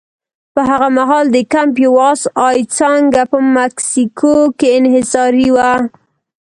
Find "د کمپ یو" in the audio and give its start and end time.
1.31-1.93